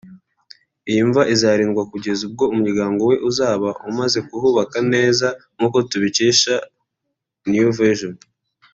Iyi 0.89 1.01
mva 1.09 1.21
izarindwa 1.33 1.81
kugeza 1.91 2.21
ubwo 2.27 2.43
umuryango 2.53 3.01
we 3.09 3.15
uzaba 3.29 3.69
umaze 3.89 4.19
kuhubaka 4.29 4.77
neza 4.93 5.27
nkuko 5.55 5.77
tubikesha 5.89 6.53
The 7.41 7.47
New 7.53 7.69
Vision 7.79 8.15